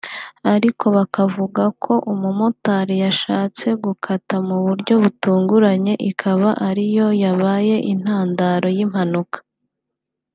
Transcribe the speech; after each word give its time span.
ariko 0.53 0.85
bakavuga 0.97 1.63
ko 1.83 1.93
umumotari 2.13 2.95
yashatse 3.03 3.67
gukata 3.83 4.35
mu 4.47 4.57
buryo 4.65 4.93
butunguranye 5.03 5.93
ikaba 6.09 6.49
ariyo 6.69 7.07
yabaye 7.23 7.75
intandaro 7.91 8.67
y’impanuka 8.77 9.37